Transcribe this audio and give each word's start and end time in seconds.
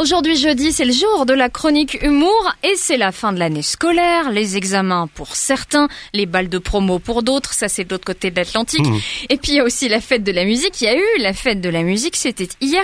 Aujourd'hui 0.00 0.34
jeudi, 0.34 0.72
c'est 0.72 0.86
le 0.86 0.94
jour 0.94 1.26
de 1.26 1.34
la 1.34 1.50
chronique 1.50 1.98
humour 2.00 2.54
et 2.62 2.74
c'est 2.74 2.96
la 2.96 3.12
fin 3.12 3.34
de 3.34 3.38
l'année 3.38 3.60
scolaire, 3.60 4.30
les 4.30 4.56
examens 4.56 5.10
pour 5.14 5.36
certains, 5.36 5.88
les 6.14 6.24
balles 6.24 6.48
de 6.48 6.56
promo 6.56 6.98
pour 6.98 7.22
d'autres, 7.22 7.52
ça 7.52 7.68
c'est 7.68 7.84
de 7.84 7.90
l'autre 7.90 8.06
côté 8.06 8.30
de 8.30 8.36
l'Atlantique. 8.36 8.86
Mmh. 8.86 8.98
Et 9.28 9.36
puis 9.36 9.52
il 9.52 9.54
y 9.56 9.60
a 9.60 9.62
aussi 9.62 9.90
la 9.90 10.00
fête 10.00 10.24
de 10.24 10.32
la 10.32 10.46
musique, 10.46 10.80
il 10.80 10.84
y 10.84 10.88
a 10.88 10.96
eu 10.96 11.04
la 11.18 11.34
fête 11.34 11.60
de 11.60 11.68
la 11.68 11.82
musique, 11.82 12.16
c'était 12.16 12.48
hier. 12.62 12.82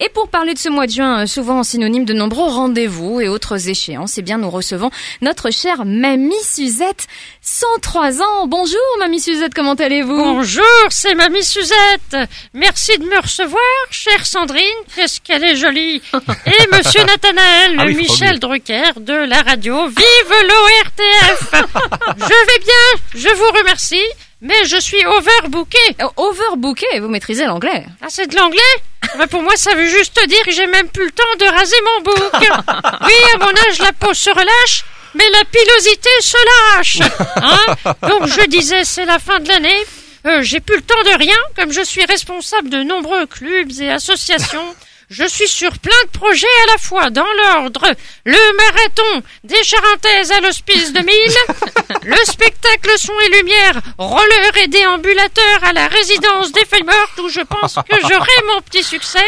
Et 0.00 0.08
pour 0.08 0.28
parler 0.28 0.54
de 0.54 0.58
ce 0.58 0.70
mois 0.70 0.86
de 0.86 0.92
juin, 0.92 1.24
euh, 1.24 1.26
souvent 1.26 1.62
synonyme 1.64 2.06
de 2.06 2.14
nombreux 2.14 2.48
rendez-vous 2.48 3.20
et 3.20 3.28
autres 3.28 3.68
échéances, 3.68 4.16
eh 4.16 4.22
bien 4.22 4.38
nous 4.38 4.48
recevons 4.48 4.90
notre 5.20 5.50
chère 5.50 5.84
Mamie 5.84 6.32
Suzette, 6.44 7.08
103 7.42 8.22
ans. 8.22 8.46
Bonjour 8.46 8.80
Mamie 9.00 9.20
Suzette, 9.20 9.52
comment 9.52 9.74
allez-vous? 9.74 10.16
Bonjour, 10.16 10.64
c'est 10.88 11.14
Mamie 11.14 11.44
Suzette. 11.44 12.16
Merci 12.54 12.96
de 12.96 13.04
me 13.04 13.20
recevoir, 13.20 13.60
chère 13.90 14.24
Sandrine. 14.24 14.62
Qu'est-ce 14.96 15.20
qu'elle 15.20 15.44
est 15.44 15.56
jolie. 15.56 16.00
Et 16.60 16.66
Monsieur 16.76 17.02
Nathanaël, 17.04 17.76
Ah 17.78 17.84
le 17.84 17.92
oui, 17.92 18.04
faut 18.06 18.12
Michel 18.12 18.38
Drucker 18.38 18.92
de 18.98 19.12
la 19.14 19.42
radio. 19.42 19.86
Vive 19.88 20.34
l'ORTF 20.48 21.50
Je 22.18 22.24
vais 22.24 22.58
bien, 22.60 23.02
je 23.14 23.28
vous 23.34 23.58
remercie, 23.58 24.04
mais 24.40 24.64
je 24.64 24.76
suis 24.78 25.04
overbooké. 25.06 25.78
Euh, 26.00 26.06
Overbooké, 26.16 27.00
vous 27.00 27.08
maîtrisez 27.08 27.46
l'anglais. 27.46 27.84
Ah, 28.02 28.06
c'est 28.08 28.26
de 28.28 28.36
l'anglais 28.36 28.60
Bah, 29.18 29.26
Pour 29.26 29.42
moi, 29.42 29.56
ça 29.56 29.74
veut 29.74 29.88
juste 29.88 30.20
dire 30.28 30.42
que 30.44 30.50
j'ai 30.52 30.66
même 30.66 30.88
plus 30.88 31.06
le 31.06 31.10
temps 31.12 31.24
de 31.40 31.46
raser 31.46 31.76
mon 31.84 32.02
bouc. 32.02 32.32
Oui, 33.06 33.14
à 33.34 33.38
mon 33.38 33.50
âge, 33.68 33.78
la 33.80 33.92
peau 33.92 34.14
se 34.14 34.30
relâche, 34.30 34.84
mais 35.14 35.28
la 35.30 35.44
pilosité 35.44 36.10
se 36.20 36.36
lâche. 36.76 36.98
Hein 37.36 37.94
Donc, 38.08 38.26
je 38.28 38.46
disais, 38.46 38.84
c'est 38.84 39.04
la 39.06 39.18
fin 39.18 39.40
de 39.40 39.48
l'année. 39.48 39.78
Euh, 40.26 40.40
j'ai 40.42 40.60
plus 40.60 40.76
le 40.76 40.82
temps 40.82 41.02
de 41.04 41.18
rien, 41.18 41.36
comme 41.56 41.70
je 41.72 41.82
suis 41.82 42.04
responsable 42.04 42.70
de 42.70 42.82
nombreux 42.82 43.26
clubs 43.26 43.70
et 43.80 43.90
associations. 43.90 44.74
Je 45.10 45.24
suis 45.28 45.48
sur 45.48 45.70
plein 45.78 45.92
de 46.06 46.18
projets 46.18 46.46
à 46.64 46.72
la 46.72 46.78
fois, 46.78 47.10
dans 47.10 47.26
l'ordre. 47.42 47.86
Le 48.24 48.56
marathon 48.56 49.26
des 49.44 49.62
Charentaises 49.62 50.32
à 50.32 50.40
l'hospice 50.40 50.92
de 50.92 51.00
Mille, 51.00 51.98
le 52.04 52.16
spectacle 52.24 52.90
son 52.98 53.12
et 53.26 53.36
lumière, 53.36 53.80
roller 53.98 54.56
et 54.62 54.68
déambulateur 54.68 55.62
à 55.62 55.72
la 55.72 55.88
résidence 55.88 56.52
des 56.52 56.64
feuilles 56.64 56.82
mortes 56.84 57.18
où 57.22 57.28
je 57.28 57.40
pense 57.40 57.74
que 57.88 57.96
j'aurai 58.02 58.54
mon 58.54 58.60
petit 58.62 58.82
succès, 58.82 59.24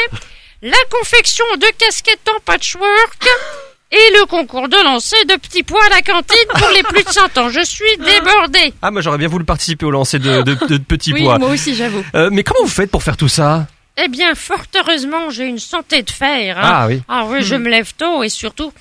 la 0.63 0.77
confection 0.91 1.45
de 1.59 1.67
casquettes 1.79 2.29
en 2.35 2.41
patchwork, 2.41 3.29
et 3.93 4.11
le 4.19 4.27
concours 4.27 4.69
de 4.69 4.83
lancer 4.83 5.17
de 5.29 5.37
petits 5.37 5.63
pois 5.63 5.85
à 5.85 5.89
la 5.91 6.03
cantine 6.03 6.37
pour 6.59 6.69
les 6.71 6.83
plus 6.83 7.05
de 7.05 7.09
100 7.09 7.39
ans. 7.39 7.51
Je 7.51 7.65
suis 7.65 7.97
débordée. 7.99 8.75
Ah, 8.83 8.91
moi 8.91 9.01
j'aurais 9.01 9.17
bien 9.19 9.29
voulu 9.29 9.45
participer 9.45 9.87
au 9.87 9.93
lancer 9.93 10.19
de, 10.19 10.43
de, 10.43 10.55
de 10.55 10.79
petits 10.79 11.13
Oui, 11.13 11.23
pois. 11.23 11.39
moi 11.39 11.51
aussi 11.51 11.75
j'avoue. 11.77 12.05
Euh, 12.17 12.29
mais 12.33 12.43
comment 12.43 12.65
vous 12.65 12.69
faites 12.69 12.91
pour 12.91 13.05
faire 13.05 13.17
tout 13.17 13.29
ça? 13.29 13.69
Eh 13.99 14.09
bien, 14.09 14.35
fort 14.35 14.65
heureusement, 14.77 15.31
j'ai 15.31 15.45
une 15.45 15.59
santé 15.59 16.03
de 16.03 16.11
fer. 16.11 16.59
hein. 16.59 16.63
Ah 16.65 16.87
oui. 16.87 17.03
Ah 17.09 17.25
oui, 17.27 17.43
je 17.43 17.55
me 17.55 17.69
lève 17.69 17.93
tôt 17.95 18.23
et 18.23 18.29
surtout... 18.29 18.73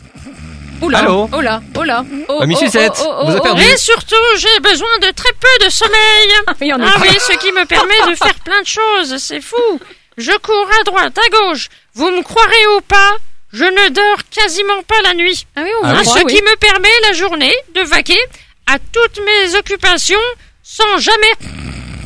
Oula, 0.82 1.00
Allô 1.00 1.30
oh 1.32 1.40
là, 1.40 1.62
oh 1.78 1.84
là, 1.84 2.04
oh, 2.28 2.44
oh, 2.46 2.56
Suzette, 2.58 2.92
oh, 3.00 3.08
oh, 3.08 3.24
vous 3.26 3.32
avez 3.32 3.40
oh, 3.40 3.44
perdu. 3.44 3.62
Et 3.62 3.78
surtout, 3.78 4.16
j'ai 4.38 4.60
besoin 4.60 4.90
de 5.02 5.10
très 5.12 5.32
peu 5.40 5.66
de 5.66 5.70
sommeil. 5.70 6.30
Ah 6.48 6.52
effet. 6.60 7.00
oui, 7.02 7.18
ce 7.18 7.38
qui 7.38 7.50
me 7.54 7.66
permet 7.66 8.12
de 8.12 8.16
faire 8.16 8.34
plein 8.44 8.62
de 8.62 8.68
choses, 8.68 9.16
c'est 9.18 9.40
fou. 9.40 9.80
Je 10.18 10.38
cours 10.40 10.68
à 10.82 10.84
droite, 10.84 11.18
à 11.18 11.30
gauche. 11.30 11.70
Vous 11.94 12.12
me 12.12 12.22
croirez 12.22 12.68
ou 12.78 12.82
pas, 12.82 13.14
je 13.54 13.64
ne 13.64 13.90
dors 13.90 14.18
quasiment 14.30 14.84
pas 14.86 15.02
la 15.04 15.14
nuit. 15.14 15.48
Ah 15.56 15.62
oui, 15.64 15.70
on 15.82 15.86
Ah 15.88 16.02
croit, 16.02 16.20
ce 16.20 16.26
oui. 16.26 16.34
qui 16.36 16.42
me 16.42 16.56
permet 16.58 16.90
la 17.08 17.14
journée 17.14 17.56
de 17.74 17.82
vaquer 17.82 18.20
à 18.68 18.78
toutes 18.78 19.22
mes 19.26 19.56
occupations 19.56 20.20
sans 20.62 20.98
jamais... 20.98 21.32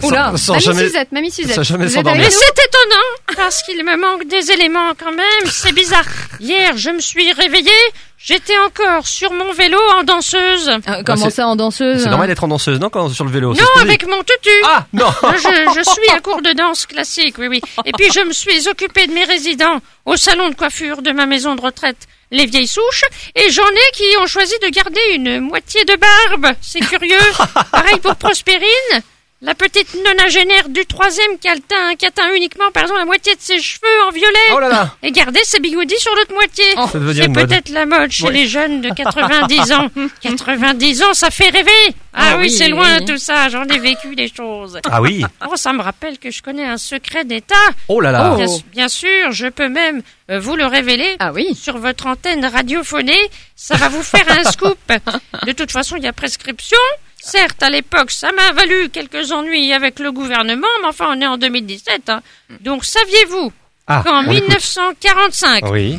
Oula, 0.03 0.31
Sans- 0.31 0.37
sans 0.37 0.53
Mamie 0.53 0.63
jamais- 0.65 0.83
Suzette, 0.87 1.11
Mamie 1.11 1.31
Suzette. 1.31 1.55
sans 1.55 1.63
jamais 1.63 1.85
vous 1.85 1.91
êtes 1.91 1.95
s'endormir. 1.97 2.21
avec 2.25 2.33
Mais 2.33 2.39
c'est 2.39 2.65
étonnant, 2.65 3.35
parce 3.43 3.63
qu'il 3.63 3.83
me 3.83 3.97
manque 3.97 4.27
des 4.27 4.51
éléments 4.51 4.91
quand 4.97 5.11
même, 5.11 5.45
c'est 5.51 5.71
bizarre. 5.73 6.05
Hier, 6.39 6.77
je 6.77 6.89
me 6.91 6.99
suis 6.99 7.31
réveillée, 7.33 7.69
j'étais 8.17 8.57
encore 8.59 9.05
sur 9.07 9.31
mon 9.33 9.51
vélo 9.53 9.77
en 9.97 10.03
danseuse. 10.03 10.69
Euh, 10.69 11.03
Comment 11.05 11.25
c'est- 11.25 11.35
ça 11.35 11.47
en 11.47 11.55
danseuse 11.55 12.01
C'est 12.01 12.07
hein 12.07 12.11
normal 12.11 12.27
d'être 12.29 12.43
en 12.43 12.47
danseuse, 12.47 12.79
non, 12.79 12.89
quand 12.89 13.09
sur 13.09 13.25
le 13.25 13.31
vélo 13.31 13.53
c'est 13.53 13.61
Non, 13.61 13.81
avec 13.81 14.07
mon 14.07 14.19
tutu. 14.19 14.49
Ah, 14.65 14.85
non 14.93 15.07
Je, 15.23 15.73
je 15.75 15.89
suis 15.89 16.09
à 16.15 16.19
cours 16.21 16.41
de 16.41 16.51
danse 16.53 16.85
classique, 16.85 17.35
oui, 17.37 17.47
oui. 17.47 17.61
Et 17.85 17.91
puis 17.91 18.07
je 18.13 18.21
me 18.21 18.31
suis 18.31 18.67
occupée 18.67 19.07
de 19.07 19.13
mes 19.13 19.25
résidents 19.25 19.79
au 20.05 20.15
salon 20.15 20.49
de 20.49 20.55
coiffure 20.55 21.01
de 21.01 21.11
ma 21.11 21.25
maison 21.25 21.55
de 21.55 21.61
retraite, 21.61 22.07
les 22.31 22.45
vieilles 22.45 22.67
souches, 22.67 23.03
et 23.35 23.49
j'en 23.49 23.67
ai 23.67 23.91
qui 23.95 24.03
ont 24.21 24.27
choisi 24.27 24.53
de 24.61 24.69
garder 24.69 25.01
une 25.15 25.39
moitié 25.41 25.83
de 25.85 25.95
barbe. 25.95 26.55
C'est 26.61 26.79
curieux. 26.79 27.17
Pareil 27.71 27.99
pour 27.99 28.15
Prospérine. 28.15 29.01
La 29.41 29.55
petite 29.55 29.95
nonagénaire 30.05 30.67
du 30.67 30.85
troisième 30.85 31.37
qui, 31.39 31.47
a 31.47 31.55
le 31.55 31.61
teint- 31.61 31.95
qui 31.95 32.05
atteint 32.05 32.33
uniquement, 32.35 32.69
par 32.73 32.83
exemple, 32.83 32.99
la 32.99 33.05
moitié 33.05 33.33
de 33.35 33.39
ses 33.39 33.61
cheveux 33.61 34.03
en 34.05 34.11
violet. 34.11 34.27
Oh 34.53 34.59
là 34.59 34.67
là 34.67 34.93
Et 35.01 35.13
garder 35.13 35.39
ses 35.43 35.61
bigoudis 35.61 35.97
sur 35.97 36.13
l'autre 36.15 36.33
moitié. 36.33 36.65
Devenir 36.93 37.23
C'est 37.23 37.31
peut-être 37.47 37.69
la 37.69 37.85
mode 37.85 38.11
chez 38.11 38.29
les 38.31 38.47
jeunes 38.47 38.81
de 38.81 38.89
90 38.93 39.71
ans. 39.71 39.87
90 40.21 41.03
ans, 41.03 41.13
ça 41.13 41.31
fait 41.31 41.47
rêver. 41.51 41.71
Ah, 42.13 42.31
Ah 42.31 42.35
oui, 42.35 42.43
oui, 42.43 42.51
c'est 42.51 42.67
loin 42.67 42.97
oui. 42.99 43.05
tout 43.05 43.17
ça. 43.17 43.47
J'en 43.47 43.63
ai 43.63 43.79
vécu 43.79 44.13
des 44.13 44.27
choses. 44.27 44.77
Ah 44.91 45.01
oui 45.01 45.23
Oh, 45.49 45.55
ça 45.55 45.71
me 45.71 45.81
rappelle 45.81 46.19
que 46.19 46.31
je 46.31 46.41
connais 46.43 46.65
un 46.65 46.77
secret 46.77 47.23
d'État. 47.23 47.55
Oh 47.87 48.01
là 48.01 48.11
là 48.11 48.33
Oh. 48.33 48.35
Bien, 48.35 48.47
bien 48.73 48.87
sûr, 48.89 49.31
je 49.31 49.47
peux 49.47 49.69
même 49.69 50.01
euh, 50.29 50.41
vous 50.41 50.57
le 50.57 50.65
révéler. 50.65 51.15
Ah 51.19 51.31
oui. 51.31 51.55
Sur 51.55 51.77
votre 51.77 52.07
antenne 52.07 52.43
radiophonée, 52.45 53.29
ça 53.55 53.77
va 53.77 53.87
vous 53.87 54.03
faire 54.03 54.25
un 54.37 54.43
scoop. 54.51 54.77
De 55.45 55.53
toute 55.53 55.71
façon, 55.71 55.95
il 55.95 56.03
y 56.03 56.07
a 56.07 56.13
prescription. 56.13 56.77
Certes, 57.21 57.61
à 57.63 57.69
l'époque, 57.69 58.11
ça 58.11 58.31
m'a 58.31 58.51
valu 58.51 58.89
quelques 58.89 59.31
ennuis 59.31 59.73
avec 59.73 59.99
le 59.99 60.11
gouvernement, 60.11 60.67
mais 60.81 60.87
enfin, 60.87 61.07
on 61.15 61.21
est 61.21 61.27
en 61.27 61.37
2017. 61.37 62.09
hein. 62.09 62.21
Donc, 62.61 62.85
saviez-vous 62.85 63.51
Ah, 63.87 64.01
qu'en 64.05 64.19
on 64.19 64.31
écoute. 64.31 64.43
1945, 64.49 65.63
Oui. 65.71 65.97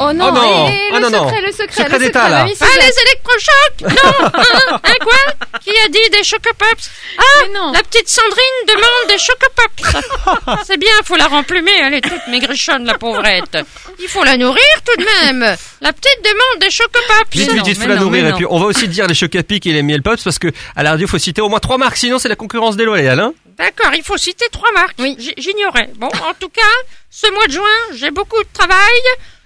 Oh 0.00 0.12
non, 0.12 0.26
Oh 0.28 0.32
non. 0.32 0.68
et- 0.68 0.72
et 0.72 0.80
Ah 0.92 0.98
le 0.98 1.08
non, 1.08 1.10
non. 1.10 1.28
secret, 1.28 1.40
le 1.42 1.52
secret, 1.52 1.82
Secret 1.84 1.98
le 2.00 2.04
d'État, 2.06 2.24
secret, 2.24 2.30
là. 2.30 2.46
Ah, 2.60 2.66
les 2.80 3.00
électrochocs 3.02 3.80
Non 3.80 4.26
hein, 4.26 4.80
hein, 4.82 4.92
quoi 5.00 5.60
Qui 5.60 5.70
a 5.70 5.88
dit 5.88 6.10
des 6.10 6.24
chocopops 6.24 6.90
Ah, 7.16 7.22
non. 7.54 7.70
la 7.70 7.80
petite 7.80 8.08
Sandrine 8.08 8.66
demande 8.66 9.08
des 9.08 9.18
chocopops 9.18 10.62
C'est 10.66 10.78
bien, 10.78 10.90
faut 11.04 11.14
la 11.14 11.28
remplumer, 11.28 11.70
elle 11.80 11.94
est 11.94 12.00
toute 12.00 12.26
maigrichonne, 12.26 12.84
la 12.84 12.98
pauvrette. 12.98 13.56
Il 14.00 14.08
faut 14.08 14.24
la 14.24 14.36
nourrir 14.36 14.64
tout 14.84 15.00
de 15.00 15.06
même 15.38 15.56
La 15.84 15.92
petite 15.92 16.18
demande 16.24 16.60
des 16.62 16.70
chocopops 16.70 17.30
Vite, 17.32 17.52
vite, 17.52 17.66
vite, 17.66 17.78
faut 17.78 17.88
la 17.88 17.96
nourrir. 17.96 18.26
Et 18.28 18.32
puis, 18.32 18.46
on 18.48 18.58
va 18.58 18.64
aussi 18.64 18.88
dire 18.88 19.06
les 19.06 19.42
pic 19.42 19.66
et 19.66 19.72
les 19.74 19.82
miel 19.82 20.00
pops 20.00 20.24
parce 20.24 20.38
que 20.38 20.48
à 20.74 20.82
la 20.82 20.92
radio, 20.92 21.06
faut 21.06 21.18
citer 21.18 21.42
au 21.42 21.50
moins 21.50 21.60
trois 21.60 21.76
marques, 21.76 21.98
sinon 21.98 22.18
c'est 22.18 22.30
la 22.30 22.36
concurrence 22.36 22.76
déloyale, 22.76 23.20
hein. 23.20 23.34
D'accord, 23.58 23.92
il 23.94 24.02
faut 24.02 24.16
citer 24.16 24.46
trois 24.50 24.72
marques. 24.72 24.96
Oui. 24.98 25.14
J'ignorais. 25.36 25.90
Bon, 25.96 26.06
en 26.06 26.32
tout 26.40 26.48
cas, 26.48 26.62
ce 27.10 27.30
mois 27.32 27.46
de 27.48 27.52
juin, 27.52 27.78
j'ai 27.96 28.10
beaucoup 28.10 28.42
de 28.42 28.48
travail, 28.54 29.02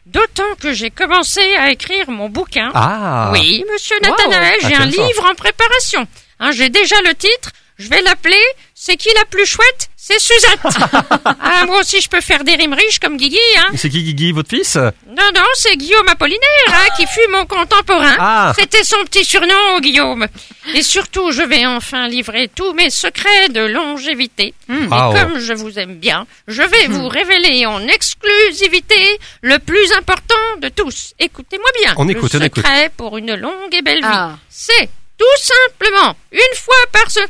d'autant 0.07 0.55
que 0.61 0.73
j'ai 0.73 0.91
commencé 0.91 1.41
à 1.57 1.71
écrire 1.73 2.09
mon 2.09 2.29
bouquin. 2.29 2.71
Ah. 2.73 3.31
Oui, 3.33 3.65
monsieur 3.73 3.97
Nathanaël, 4.01 4.55
j'ai 4.61 4.75
un 4.77 4.83
Intéressant. 4.83 5.07
livre 5.09 5.27
en 5.29 5.35
préparation. 5.35 6.07
Hein, 6.39 6.53
j'ai 6.53 6.69
déjà 6.69 6.97
le 7.03 7.15
titre. 7.15 7.51
Je 7.79 7.89
vais 7.89 8.01
l'appeler 8.03 8.41
C'est 8.89 8.97
qui 8.97 9.11
la 9.15 9.27
plus 9.27 9.45
chouette? 9.45 9.91
C'est 9.97 10.19
Suzette. 10.19 10.61
ah, 11.27 11.67
moi 11.67 11.81
aussi, 11.81 12.01
je 12.01 12.09
peux 12.09 12.23
faire 12.23 12.43
des 12.43 12.55
rimes 12.55 12.73
riches 12.73 12.99
comme 12.99 13.19
Guigui. 13.19 13.37
Hein. 13.59 13.67
C'est 13.77 13.91
qui 13.91 14.03
Guigui, 14.03 14.33
votre 14.33 14.49
fils? 14.49 14.77
Non, 14.77 15.31
non, 15.35 15.45
c'est 15.57 15.77
Guillaume 15.77 16.09
Apollinaire 16.09 16.41
hein, 16.69 16.89
qui 16.97 17.07
fut 17.07 17.29
mon 17.31 17.45
contemporain. 17.45 18.17
Ah. 18.19 18.55
C'était 18.59 18.85
son 18.85 19.05
petit 19.05 19.27
surnom, 19.27 19.79
Guillaume. 19.83 20.27
Et 20.75 20.83
surtout, 20.83 21.33
je 21.33 21.43
vais 21.43 21.67
enfin 21.67 22.09
livrer 22.09 22.49
tous 22.55 22.73
mes 22.73 22.89
secrets 22.89 23.51
de 23.51 23.61
longévité. 23.61 24.55
Et 24.71 24.75
Ah, 24.91 25.11
oh. 25.11 25.15
comme 25.15 25.39
je 25.39 25.53
vous 25.53 25.79
aime 25.79 25.97
bien, 25.97 26.27
je 26.47 26.63
vais 26.63 26.87
vous 26.87 27.09
révéler 27.09 27.67
en 27.67 27.87
exclusivité 27.89 29.19
le 29.43 29.59
plus 29.59 29.93
important 29.99 30.35
de 30.63 30.71
tous. 30.71 31.13
Écoutez-moi 31.19 31.69
bien. 31.83 31.93
On 31.99 32.09
écoute, 32.09 32.35
on 32.35 32.39
le 32.39 32.47
écoute. 32.47 32.65
secret 32.65 32.91
pour 32.97 33.19
une 33.19 33.35
longue 33.35 33.75
et 33.75 33.83
belle 33.83 34.01
vie. 34.01 34.05
Ah. 34.11 34.39
C'est 34.49 34.89
tout 35.19 35.25
simplement 35.43 36.17
une 36.33 36.57
fois 36.57 36.77
par 36.91 37.11
ce... 37.11 37.21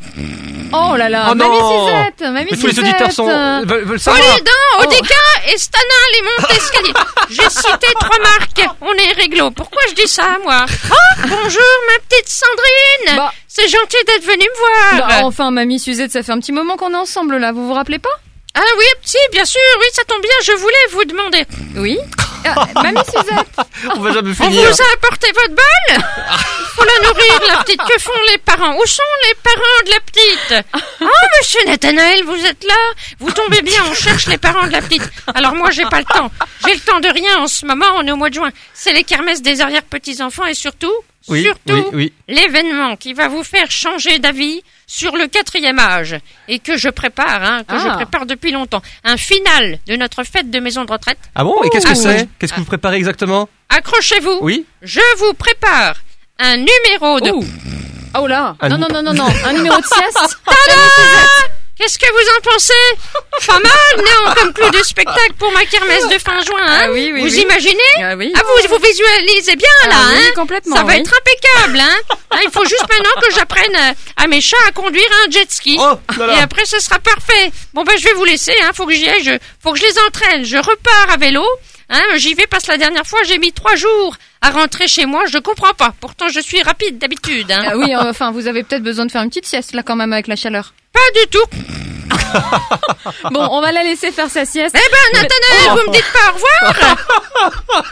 Oh 0.73 0.97
là 0.97 1.09
là, 1.09 1.29
Oh 1.31 1.35
Mamie 1.35 1.59
non. 1.59 1.87
Suzette, 1.87 2.21
Mamie 2.21 2.49
Mais 2.51 2.57
tous 2.57 2.67
les 2.67 2.79
auditeurs 2.79 3.13
sont, 3.13 3.29
euh, 3.29 3.63
veulent, 3.65 3.85
veulent 3.85 4.01
savoir. 4.01 4.23
Polydent, 4.23 4.51
Odeka 4.81 5.15
et 5.53 5.57
Stana, 5.57 5.85
les 6.15 6.23
montes 6.23 6.51
escaliers. 6.51 6.93
J'ai 7.31 7.49
cité 7.51 7.87
trois 7.99 8.19
marques. 8.19 8.77
On 8.81 8.93
est 8.95 9.13
réglo. 9.13 9.51
Pourquoi 9.51 9.81
je 9.89 9.95
dis 9.95 10.09
ça, 10.09 10.37
moi? 10.45 10.67
Oh, 10.91 11.21
bonjour, 11.23 11.63
ma 11.87 11.99
petite 12.09 12.29
Sandrine. 12.29 13.17
Bah. 13.17 13.33
C'est 13.47 13.69
gentil 13.69 13.97
d'être 14.07 14.25
venue 14.25 14.45
me 14.45 14.59
voir. 14.99 15.09
Bah, 15.09 15.21
enfin, 15.25 15.51
Mamie 15.51 15.79
Suzette, 15.81 16.13
ça 16.13 16.23
fait 16.23 16.33
un 16.33 16.39
petit 16.41 16.53
moment 16.53 16.77
qu'on 16.77 16.93
est 16.93 16.97
ensemble 16.97 17.39
là, 17.39 17.53
vous 17.53 17.67
vous 17.67 17.75
rappelez 17.75 17.99
pas? 17.99 18.11
Ah 18.55 18.61
oui, 18.79 18.85
si, 19.05 19.17
bien 19.33 19.45
sûr, 19.45 19.61
oui, 19.79 19.87
ça 19.93 20.03
tombe 20.05 20.21
bien. 20.21 20.31
Je 20.45 20.53
voulais 20.53 20.75
vous 20.93 21.05
demander. 21.05 21.45
Oui. 21.77 21.99
Ah, 22.45 22.67
Mamie 22.83 23.01
Suzette. 23.07 23.49
On 23.97 24.01
va 24.01 24.13
jamais 24.13 24.31
On 24.31 24.33
vous 24.33 24.51
finir. 24.51 24.69
a 24.69 24.95
apporté 24.95 25.27
votre 25.33 25.49
bol 25.55 25.89
Il 25.91 26.67
faut 26.77 26.85
la 26.85 27.09
nourrir, 27.09 27.41
la 27.49 27.63
petite. 27.65 27.81
Que 27.83 28.01
font 28.01 28.13
les 28.31 28.39
parents 28.39 28.75
Où 28.77 28.87
sont 28.87 29.03
les 29.29 29.35
parents 29.43 29.85
de 29.87 29.91
la 29.91 30.01
petite 30.01 30.67
Oh, 31.01 31.07
monsieur 31.39 31.61
Nathanaël, 31.67 32.25
vous 32.25 32.45
êtes 32.45 32.65
là 32.65 32.75
Vous 33.19 33.31
tombez 33.33 33.63
bien, 33.63 33.83
on 33.91 33.95
cherche 33.95 34.27
les 34.27 34.39
parents 34.39 34.67
de 34.67 34.73
la 34.73 34.81
petite. 34.83 35.09
Alors 35.35 35.55
moi, 35.55 35.71
j'ai 35.71 35.85
pas 35.87 35.99
le 35.99 36.05
temps. 36.05 36.31
J'ai 36.67 36.75
le 36.75 36.81
temps 36.81 37.01
de 37.01 37.09
rien 37.09 37.39
en 37.39 37.47
ce 37.47 37.67
moment, 37.67 37.87
on 37.97 38.07
est 38.07 38.13
au 38.13 38.17
mois 38.17 38.29
de 38.31 38.35
juin. 38.35 38.51
C'est 38.75 38.93
les 38.93 39.05
kermesses 39.05 39.43
des 39.43 39.61
arrière-petits-enfants 39.61 40.47
et 40.47 40.55
surtout, 40.55 40.93
Oui, 41.29 41.43
surtout, 41.45 41.91
oui, 41.93 41.95
oui. 41.95 42.13
l'événement 42.29 42.97
qui 42.97 43.13
va 43.15 43.29
vous 43.29 43.45
faire 43.45 43.71
changer 43.71 44.19
d'avis 44.19 44.63
sur 44.91 45.15
le 45.17 45.27
quatrième 45.29 45.79
âge 45.79 46.17
et 46.49 46.59
que 46.59 46.77
je 46.79 46.89
prépare, 46.89 47.45
hein, 47.45 47.63
que 47.63 47.75
Ah. 47.77 47.79
je 47.85 47.89
prépare 47.95 48.25
depuis 48.27 48.51
longtemps. 48.51 48.83
Un 49.05 49.17
final 49.19 49.79
de 49.87 49.95
notre 49.97 50.25
fête 50.25 50.51
de 50.51 50.59
maison 50.59 50.85
de 50.85 50.91
retraite. 50.91 51.19
Ah 51.37 51.45
bon 51.45 51.63
Et 51.63 51.69
qu'est-ce 51.69 51.87
que 51.87 51.93
Ah, 51.93 51.95
c'est 51.95 52.21
oui. 52.23 52.29
Qu'est-ce 52.39 52.55
que 52.55 52.59
vous 52.61 52.65
préparez 52.67 52.97
exactement 52.97 53.49
Accrochez-vous. 53.69 54.39
Oui 54.41 54.65
Je 54.83 55.01
vous 55.19 55.35
prépare 55.35 55.97
un 56.41 56.57
numéro 56.57 57.21
de... 57.21 57.31
Oh. 57.33 57.45
Oh 58.21 58.27
là 58.27 58.57
Un 58.61 58.69
Non, 58.71 58.79
non, 58.79 58.89
non, 58.91 59.03
non, 59.03 59.13
non. 59.13 59.29
Un 59.45 59.53
numéro 59.53 59.77
de 59.79 59.85
sieste 59.87 60.39
Qu'est-ce 61.79 61.99
que 61.99 62.07
vous 62.11 62.29
en 62.37 62.41
pensez? 62.53 62.73
Pas 63.47 63.61
mal, 63.61 64.05
non 64.05 64.35
Comme 64.35 64.53
clou 64.53 64.69
de 64.71 64.83
spectacle 64.83 65.33
pour 65.39 65.53
ma 65.53 65.65
kermesse 65.65 66.09
de 66.09 66.19
fin 66.19 66.41
juin, 66.41 66.59
hein? 66.61 66.81
Ah 66.87 66.91
oui, 66.91 67.11
oui, 67.15 67.21
Vous 67.21 67.35
oui. 67.37 67.43
imaginez? 67.43 67.79
Ah 68.03 68.17
oui. 68.17 68.33
Ah, 68.35 68.41
vous, 68.45 68.69
vous 68.75 68.83
visualisez 68.85 69.55
bien, 69.55 69.69
là, 69.89 69.95
Ah 69.97 70.09
oui, 70.13 70.19
hein? 70.27 70.33
complètement, 70.35 70.75
Ça 70.77 70.83
va 70.83 70.93
oui. 70.95 70.99
être 70.99 71.15
impeccable, 71.17 71.79
hein? 71.79 71.97
Ah, 72.31 72.39
Il 72.45 72.51
faut 72.51 72.65
juste 72.65 72.85
maintenant 72.91 73.21
que 73.23 73.33
j'apprenne 73.33 73.77
euh, 73.77 73.93
à 74.17 74.27
mes 74.27 74.41
chats 74.41 74.57
à 74.67 74.73
conduire 74.73 75.07
un 75.25 75.31
jet 75.31 75.51
ski. 75.53 75.77
Oh 75.79 75.99
là 76.19 76.27
là. 76.27 76.35
Et 76.35 76.41
après, 76.41 76.65
ce 76.65 76.81
sera 76.81 76.99
parfait. 76.99 77.53
Bon, 77.73 77.85
ben, 77.85 77.97
je 77.97 78.05
vais 78.05 78.15
vous 78.15 78.25
laisser, 78.25 78.55
hein. 78.65 78.71
Faut 78.75 78.85
que 78.87 78.93
j'y 78.95 79.09
aille. 79.09 79.23
Je, 79.23 79.39
faut 79.63 79.73
que 79.73 79.79
je 79.79 79.85
les 79.85 79.99
entraîne. 80.01 80.45
Je 80.45 80.57
repars 80.57 81.11
à 81.11 81.17
vélo. 81.17 81.47
Hein, 81.91 82.03
j'y 82.17 82.35
vais 82.35 82.47
parce 82.47 82.65
que 82.65 82.71
la 82.73 82.79
dernière 82.79 83.07
fois, 83.07 83.21
j'ai 83.25 83.39
mis 83.39 83.53
trois 83.53 83.75
jours 83.75 84.17
à 84.43 84.51
rentrer 84.51 84.89
chez 84.89 85.07
moi. 85.07 85.25
Je 85.27 85.39
comprends 85.39 85.73
pas. 85.73 85.95
Pourtant, 86.01 86.29
je 86.29 86.41
suis 86.41 86.63
rapide 86.63 86.99
d'habitude, 86.99 87.51
hein. 87.51 87.65
Ah 87.67 87.77
oui, 87.77 87.95
euh, 87.95 88.11
enfin, 88.11 88.31
vous 88.31 88.47
avez 88.47 88.63
peut-être 88.63 88.83
besoin 88.83 89.07
de 89.07 89.11
faire 89.11 89.23
une 89.23 89.31
petite 89.31 89.47
sieste 89.47 89.73
là 89.75 89.83
quand 89.83 89.97
même 89.97 90.13
avec 90.13 90.27
la 90.27 90.37
chaleur. 90.37 90.75
Pas 90.93 91.01
du 91.21 91.27
tout. 91.29 91.45
Bon, 93.31 93.47
on 93.53 93.61
va 93.63 93.73
la 93.73 93.83
laisser 93.83 94.13
faire 94.13 94.29
sa 94.29 94.45
sieste. 94.45 94.77
Eh 94.79 94.91
ben, 95.15 95.21
Nathanaël, 95.23 95.71
vous 95.83 95.91
me 95.91 95.95
dites 95.95 96.13
pas 96.13 96.31
au 96.31 96.35
revoir. 96.35 96.97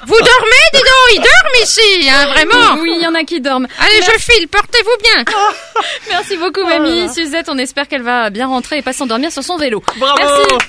vous 0.07 0.15
dormez, 0.19 0.67
dis 0.75 0.81
donc. 0.81 1.13
Ils 1.15 1.17
dorment 1.17 1.63
ici, 1.63 2.11
hein, 2.11 2.27
vraiment. 2.27 2.81
Oui, 2.83 2.93
il 2.97 3.03
y 3.03 3.07
en 3.07 3.15
a 3.15 3.25
qui 3.25 3.41
dorment. 3.41 3.67
Allez, 3.79 4.03
je 4.03 4.21
file. 4.23 4.49
Portez-vous 4.49 4.97
bien. 5.03 5.25
Merci 6.11 6.37
beaucoup, 6.37 6.61
Oh 6.65 6.69
mamie. 6.69 7.09
Suzette, 7.13 7.49
on 7.49 7.57
espère 7.59 7.89
qu'elle 7.89 8.03
va 8.03 8.29
bien 8.31 8.47
rentrer 8.47 8.79
et 8.79 8.83
pas 8.83 8.93
s'endormir 8.93 9.33
sur 9.33 9.43
son 9.43 9.57
vélo. 9.57 9.83
Bravo 9.97 10.17
Merci. 10.19 10.67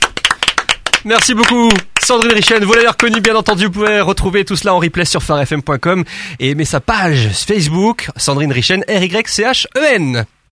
Merci 1.05 1.33
beaucoup 1.33 1.69
Sandrine 2.01 2.33
Richen, 2.33 2.63
vous 2.63 2.73
l'avez 2.73 2.88
reconnu 2.88 3.19
bien 3.19 3.35
entendu, 3.35 3.65
vous 3.65 3.71
pouvez 3.71 3.99
retrouver 3.99 4.45
tout 4.45 4.55
cela 4.55 4.73
en 4.73 4.79
replay 4.79 5.03
sur 5.03 5.21
farfm.com 5.21 6.05
et 6.39 6.51
aimer 6.51 6.63
sa 6.63 6.79
page 6.79 7.29
Facebook, 7.33 8.09
Sandrine 8.15 8.53
Richen, 8.53 8.83
R-Y-C-H-E-N. 8.88 10.25